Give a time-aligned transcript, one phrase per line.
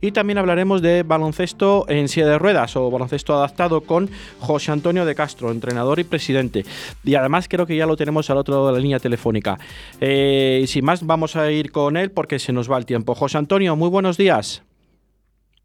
[0.00, 4.10] Y también hablaremos de baloncesto en silla de ruedas o baloncesto adaptado con
[4.40, 6.64] José Antonio de Castro, entrenador y presidente.
[7.04, 9.58] Y además creo que ya lo tenemos al otro lado de la línea telefónica.
[10.00, 13.14] Eh, sin más, vamos a ir con él porque se nos va el tiempo.
[13.14, 14.62] José Antonio, muy buenos días.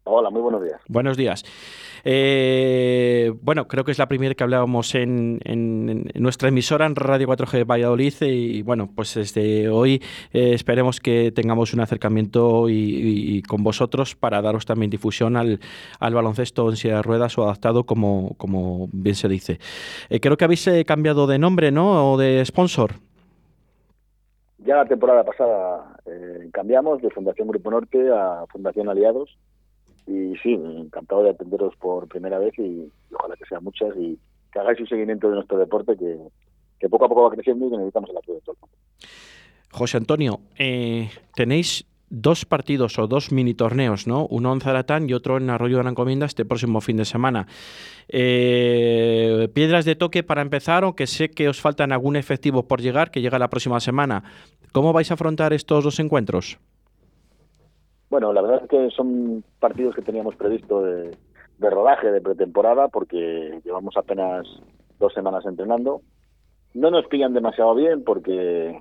[0.04, 0.80] Hola, muy buenos días.
[0.88, 1.44] Buenos días.
[2.04, 5.40] Eh, bueno, creo que es la primera que hablábamos en,
[6.14, 11.72] nuestra emisora en Radio 4G Valladolid y bueno, pues desde hoy eh, esperemos que tengamos
[11.72, 15.58] un acercamiento y, con vosotros para daros también difusión al,
[16.00, 19.58] baloncesto en silla de ruedas o adaptado como, como bien se dice.
[20.10, 22.12] Eh, creo que habéis cambiado de nombre, ¿no?
[22.12, 22.92] O de sponsor.
[24.58, 25.96] Ya la temporada pasada
[26.52, 29.36] cambiamos de Fundación Grupo Norte a Fundación Aliados
[30.06, 34.18] y sí, encantado de atenderos por primera vez y, ojalá que sean muchas y
[34.52, 37.76] que hagáis un seguimiento de nuestro deporte que, poco a poco va creciendo y que
[37.76, 38.56] necesitamos el apoyo de todo
[39.70, 44.26] José Antonio, eh, tenéis dos partidos o dos mini torneos, ¿no?
[44.26, 47.48] Uno en Zaratán y otro en Arroyo de la Encomienda este próximo fin de semana.
[48.08, 53.10] Eh, piedras de toque para empezar, aunque sé que os faltan algún efectivo por llegar,
[53.10, 54.22] que llega la próxima semana.
[54.72, 56.58] ¿Cómo vais a afrontar estos dos encuentros?
[58.14, 61.10] Bueno, la verdad es que son partidos que teníamos previsto de,
[61.58, 64.46] rodaje, de pretemporada, porque llevamos apenas
[65.00, 66.00] dos semanas entrenando.
[66.74, 68.80] No nos pillan demasiado bien porque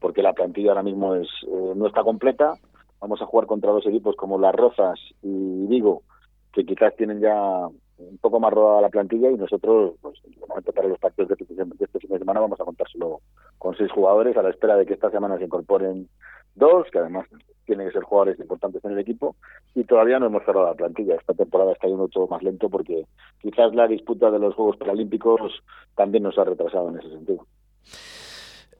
[0.00, 2.54] porque la plantilla ahora mismo es eh, no está completa.
[3.00, 6.02] Vamos a jugar contra dos equipos como Las Rozas y Vigo,
[6.52, 10.72] que quizás tienen ya un poco más rodada la plantilla y nosotros, pues, de momento
[10.72, 13.20] para los partidos este, de este fin de semana vamos a contárselo
[13.58, 16.08] con seis jugadores a la espera de que esta semana se incorporen
[16.56, 17.28] dos, que además
[17.64, 19.36] tienen que ser jugadores importantes en el equipo,
[19.74, 21.16] y todavía no hemos cerrado la plantilla.
[21.16, 23.06] Esta temporada está yendo todo más lento porque
[23.40, 25.62] quizás la disputa de los Juegos Paralímpicos
[25.94, 27.46] también nos ha retrasado en ese sentido.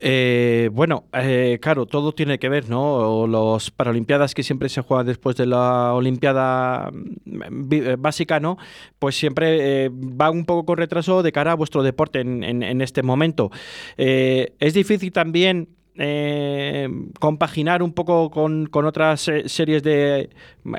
[0.05, 3.25] Eh, bueno, eh, claro, todo tiene que ver, ¿no?
[3.25, 8.57] Los Paralimpiadas que siempre se juegan después de la Olimpiada mm, eh, básica, ¿no?
[8.99, 13.01] Pues siempre va un poco con retraso de cara a vuestro deporte en, en este
[13.01, 13.49] momento.
[13.95, 16.89] es difícil también eh,
[17.19, 20.29] compaginar un poco con, otras series de,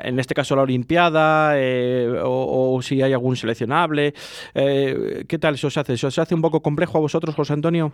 [0.03, 4.13] en este caso la Olimpiada, eh, o, si hay algún seleccionable.
[4.53, 5.97] Eh, ¿Qué tal se os hace?
[5.97, 7.93] ¿Se hace un poco complejo a vosotros, José Antonio?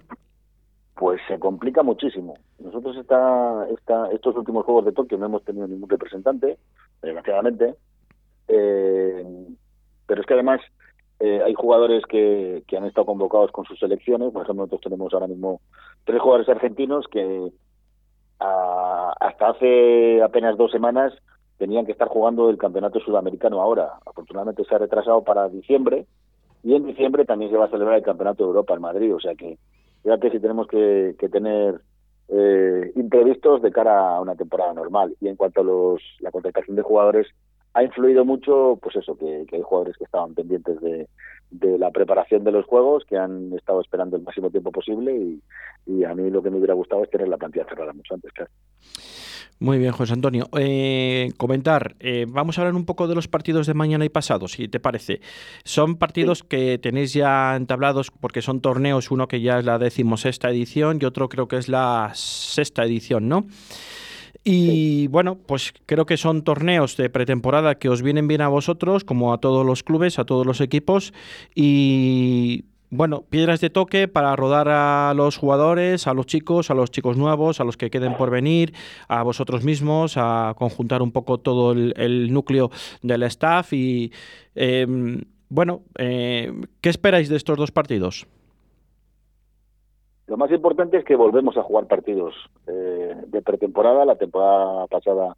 [0.95, 2.35] Pues se complica muchísimo.
[2.59, 6.57] Nosotros esta, esta, estos últimos Juegos de Tokio no hemos tenido ningún representante,
[7.01, 7.75] desgraciadamente.
[8.47, 10.61] pero es que además
[11.23, 14.31] eh, hay jugadores que, han estado convocados con sus selecciones.
[14.31, 15.61] Por ejemplo, nosotros tenemos ahora mismo
[16.03, 17.51] tres jugadores argentinos que
[18.39, 21.13] hasta hace apenas dos semanas
[21.59, 23.99] tenían que estar jugando el campeonato sudamericano ahora.
[24.03, 26.07] Afortunadamente se ha retrasado para diciembre
[26.63, 29.13] y en diciembre también se va a celebrar el campeonato de Europa en Madrid.
[29.13, 29.59] O sea que
[30.01, 31.81] fíjate si tenemos que, tener
[32.29, 35.15] eh, imprevistos de cara a una temporada normal.
[35.21, 37.27] Y en cuanto a los, la contratación de jugadores,
[37.73, 41.07] ha influido mucho, pues eso, que, hay jugadores que estaban pendientes de,
[41.77, 45.39] la preparación de los juegos, que han estado esperando el máximo tiempo posible
[45.87, 48.31] y, a mí lo que me hubiera gustado es tener la plantilla cerrada mucho antes,
[48.31, 48.51] claro.
[49.59, 50.47] Muy bien, José Antonio.
[50.57, 54.47] Eh, comentar, eh, vamos a hablar un poco de los partidos de mañana y pasado,
[54.47, 55.21] si te parece.
[55.63, 60.49] Son partidos que tenéis ya entablados porque son torneos, uno que ya es la decimosexta
[60.49, 63.45] edición y otro creo que es la sexta edición, ¿no?
[64.43, 69.03] Y bueno, pues creo que son torneos de pretemporada que os vienen bien a vosotros,
[69.03, 71.13] como a todos los clubes, a todos los equipos.
[71.53, 76.89] Y bueno, piedras de toque para rodar a los jugadores, a los chicos, a los
[76.89, 78.73] chicos nuevos, a los que queden por venir,
[79.07, 82.71] a vosotros mismos, a conjuntar un poco todo el, núcleo
[83.03, 83.73] del staff.
[83.73, 84.11] Y
[84.55, 88.25] em, bueno, eh, ¿qué esperáis de estos dos partidos?
[90.31, 92.33] Lo más importante es que volvemos a jugar partidos
[92.65, 94.05] eh, de pretemporada.
[94.05, 95.35] La temporada pasada,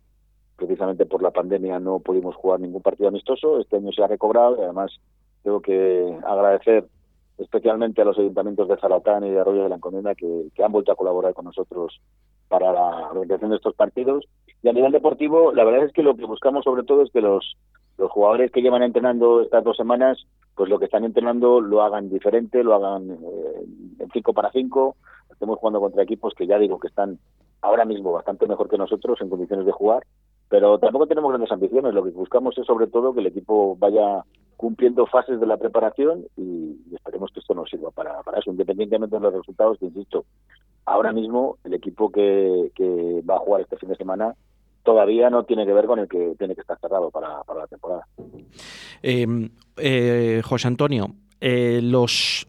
[0.55, 3.59] precisamente por la pandemia, no pudimos jugar ningún partido amistoso.
[3.59, 4.91] Este año se ha recobrado y además
[5.41, 6.85] tengo que agradecer
[7.39, 10.91] especialmente a los ayuntamientos de Zaratán y de Arroyo de la Encomienda que, han vuelto
[10.91, 11.99] a colaborar con nosotros
[12.47, 14.25] para la organización de estos partidos.
[14.61, 17.21] Y a nivel deportivo, la verdad es que lo que buscamos sobre todo es que
[17.21, 17.57] los,
[17.97, 20.23] los jugadores que llevan entrenando estas dos semanas
[20.55, 23.65] pues lo que están entrenando lo hagan diferente, lo hagan eh,
[23.99, 24.95] en 5 para 5,
[25.31, 27.19] estemos jugando contra equipos que ya digo que están
[27.61, 30.03] ahora mismo bastante mejor que nosotros en condiciones de jugar,
[30.49, 34.23] pero tampoco tenemos grandes ambiciones, lo que buscamos es sobre todo que el equipo vaya
[34.57, 39.15] cumpliendo fases de la preparación y, esperemos que esto nos sirva para, para eso, independientemente
[39.15, 40.25] de los resultados, que insisto,
[40.85, 44.35] ahora mismo el equipo que, que va a jugar este fin de semana
[44.83, 48.07] todavía no tiene que ver con el que tiene que estar cerrado para, la temporada.
[49.01, 52.47] Em, eh, José Antonio, eh, los,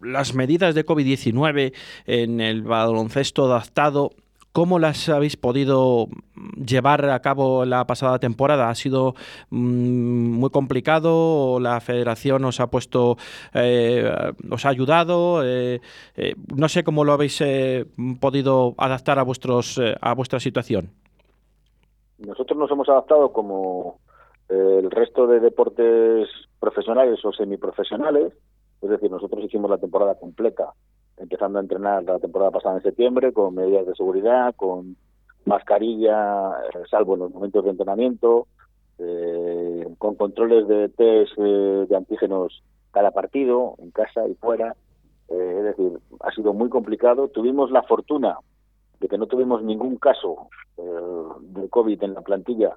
[0.00, 1.72] las medidas de COVID-19
[2.06, 4.10] en el baloncesto adaptado,
[4.52, 6.08] ¿Cómo las habéis podido
[6.56, 8.70] llevar a cabo la pasada temporada?
[8.70, 9.14] ¿Ha sido
[9.50, 13.18] mm, muy complicado o la federación os ha puesto,
[13.52, 14.10] eh,
[14.50, 15.42] os ha ayudado?
[15.44, 15.82] Eh,
[16.54, 17.44] no sé cómo lo habéis
[18.18, 20.90] podido adaptar a, vuestros, a vuestra situación.
[22.18, 23.98] Nosotros nos hemos adaptado como
[24.48, 26.28] el resto de deportes
[26.60, 28.32] profesionales o semiprofesionales,
[28.80, 30.72] es decir, nosotros hicimos la temporada completa,
[31.16, 34.96] empezando a entrenar la temporada pasada en septiembre, con medidas de seguridad, con
[35.44, 38.46] mascarilla, eh, salvo en los momentos de entrenamiento,
[38.98, 44.74] eh, con controles de test eh, de antígenos cada partido, en casa y fuera.
[45.28, 47.28] es decir, ha sido muy complicado.
[47.28, 48.38] Tuvimos la fortuna
[49.00, 52.76] de que no tuvimos ningún caso de COVID en la plantilla,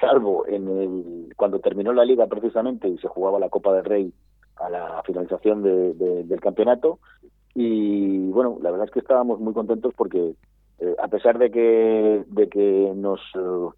[0.00, 4.12] salvo en el, cuando terminó la liga precisamente y se jugaba la Copa del Rey
[4.56, 6.98] a la finalización del campeonato.
[7.54, 10.34] Y bueno, la verdad es que estábamos muy contentos porque
[10.80, 13.68] eh, a pesar de que, de que nos, eh,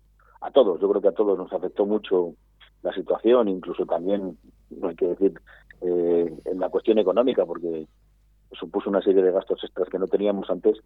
[0.43, 2.35] a todos, yo creo que a todos nos afectó mucho
[2.83, 4.39] la situación, incluso también,
[4.71, 5.35] no hay que decir,
[5.81, 7.87] eh, en la cuestión económica, porque
[8.53, 10.79] supuso una serie de gastos extras que no teníamos antes,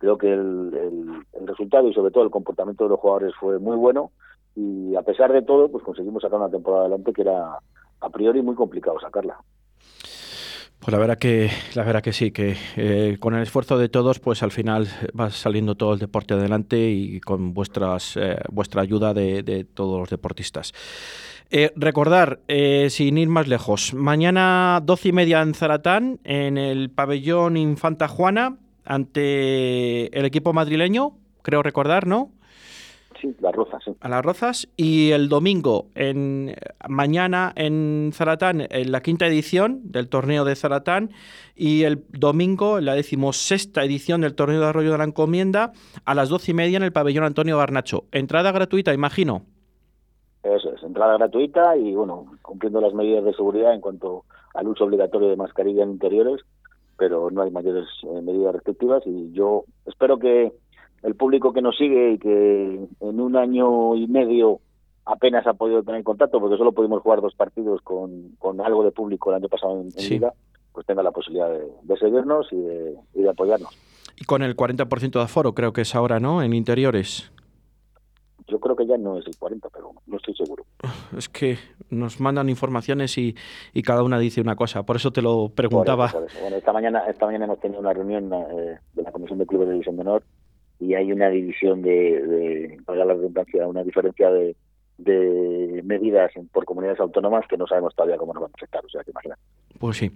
[0.00, 3.76] creo que el, el, resultado y sobre todo el comportamiento de los jugadores fue muy
[3.76, 4.12] bueno
[4.56, 7.58] y a pesar de todo, pues conseguimos sacar una temporada adelante que era
[8.00, 9.38] a priori muy complicado sacarla.
[10.80, 14.18] Pues la verdad que, la verdad que sí, que eh, con el esfuerzo de todos,
[14.18, 14.88] pues al final
[15.18, 20.08] va saliendo todo el deporte adelante y con vuestras, eh, vuestra ayuda de, todos los
[20.08, 20.72] deportistas.
[21.50, 22.40] Eh, recordar,
[22.88, 28.56] sin ir más lejos, mañana doce y media en Zaratán, en el pabellón Infanta Juana,
[28.84, 31.12] ante el equipo madrileño,
[31.42, 32.30] creo recordar, ¿no?
[33.20, 34.68] sí, las Rozas, A las Rozas.
[34.76, 36.54] Y el domingo, en
[36.88, 41.10] mañana en Zaratán, en la quinta edición del torneo de Zaratán.
[41.54, 45.72] Y el domingo, en la decimosexta edición del torneo de Arroyo de la Encomienda,
[46.04, 48.04] a las doce y media en el pabellón Antonio Garnacho.
[48.12, 49.42] Entrada gratuita, imagino.
[50.42, 54.24] Eso es, entrada gratuita y, bueno, cumpliendo las medidas de seguridad en cuanto
[54.54, 56.40] al uso obligatorio de mascarilla en interiores,
[57.00, 60.52] pero no hay mayores eh, medidas restrictivas y yo espero que
[61.02, 64.60] el público que nos sigue y que en un año y medio
[65.06, 68.90] apenas ha podido tener contacto, porque solo pudimos jugar dos partidos con, con algo de
[68.90, 70.34] público el año pasado en, Liga,
[70.74, 73.74] pues tenga la posibilidad de, seguirnos y de, y de, apoyarnos.
[74.20, 76.42] Y con el 40% de aforo, creo que es ahora, ¿no?
[76.42, 77.32] En interiores.
[78.50, 80.64] Yo creo que ya no es el 40, pero no estoy seguro.
[81.16, 81.58] Es que
[81.90, 83.34] nos mandan informaciones y,
[83.72, 86.10] y cada una dice una cosa, por eso te lo preguntaba.
[86.40, 89.68] Bueno, esta mañana, esta mañana hemos tenido una reunión eh, de la Comisión de Clubes
[89.68, 90.22] de División de Honor
[90.78, 91.90] y hay una división de,
[92.22, 94.56] de la redundancia, una diferencia de,
[94.98, 98.88] de medidas por comunidades autónomas que no sabemos todavía cómo nos van a afectar, o
[98.88, 99.36] sea que imagina.
[99.80, 100.12] Pues sí.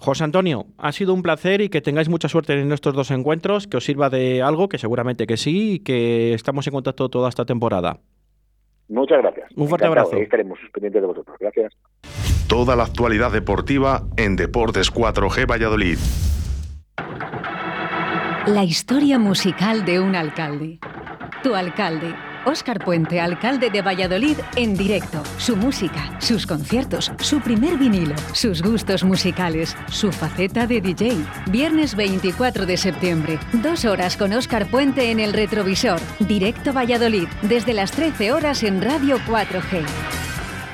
[0.00, 3.68] José Antonio, ha sido un placer y que tengáis mucha suerte en estos dos encuentros,
[3.68, 7.28] que os sirva de algo, que seguramente que sí, y que estamos en contacto toda
[7.28, 8.00] esta temporada.
[8.88, 9.52] Muchas gracias.
[9.54, 10.16] Un fuerte abrazo.
[10.16, 11.36] estaremos pendientes de vosotros.
[11.38, 11.72] Gracias.
[12.48, 15.98] Toda la actualidad deportiva en Deportes 4G Valladolid.
[18.48, 20.80] La historia musical de un alcalde.
[21.44, 25.22] Tu alcalde, Óscar Puente, alcalde de Valladolid, en directo.
[25.38, 31.16] Su música, sus conciertos, su primer vinilo, sus gustos musicales, su faceta de DJ.
[31.50, 36.00] Viernes 24 de septiembre, dos horas con Óscar Puente en el retrovisor.
[36.20, 40.17] Directo Valladolid, desde las 13 horas en Radio 4G.